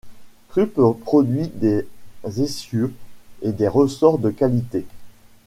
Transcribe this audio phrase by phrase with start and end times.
[0.49, 1.85] Krupp produit des
[2.35, 2.91] essieux
[3.43, 4.83] et des ressorts de qualité.